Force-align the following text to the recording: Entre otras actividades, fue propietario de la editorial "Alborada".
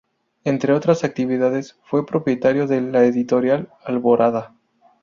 Entre 0.45 0.73
otras 0.73 1.03
actividades, 1.03 1.77
fue 1.83 2.07
propietario 2.07 2.65
de 2.65 2.81
la 2.81 3.03
editorial 3.05 3.69
"Alborada". 3.85 4.55